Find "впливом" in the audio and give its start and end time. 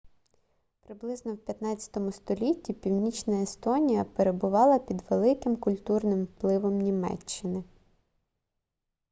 6.23-6.77